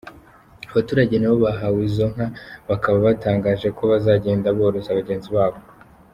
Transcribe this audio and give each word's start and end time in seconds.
Abaturage 0.71 1.15
nabo 1.17 1.37
bahawe 1.45 1.79
izo 1.89 2.05
nka 2.13 2.27
bakaba 2.69 2.97
batangaje 3.07 3.67
ko 3.77 3.81
bazagenda 3.91 4.47
boroza 4.57 4.97
bagenzi 4.99 5.29
babo. 5.35 5.59